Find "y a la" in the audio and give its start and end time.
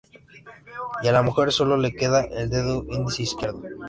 1.03-1.21